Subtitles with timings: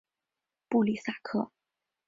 [0.67, 1.51] 布里萨克。